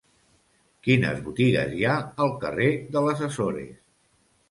[0.87, 3.73] Quines botigues hi ha al carrer de les Açores?